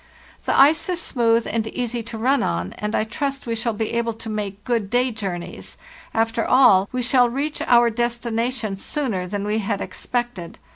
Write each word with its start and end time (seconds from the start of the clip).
The 0.45 0.59
ice 0.59 0.89
is 0.89 0.99
smooth, 0.99 1.45
and 1.47 1.67
easy 1.67 2.01
to 2.01 2.17
run 2.17 2.41
on, 2.41 2.73
and 2.79 2.95
I 2.95 3.03
trust 3.03 3.45
we 3.45 3.53
shall 3.55 3.73
be 3.73 3.91
able 3.93 4.13
to 4.13 4.29
make 4.29 4.63
good 4.63 4.89
day 4.89 5.11
journeys; 5.11 5.77
after 6.11 6.43
all, 6.43 6.89
we 6.91 7.03
shall 7.03 7.29
reach 7.29 7.61
our 7.61 7.91
destination 7.91 8.77
sooner 8.77 9.27
than 9.27 9.45
we 9.45 9.59
had 9.59 9.79
expected. 9.79 10.57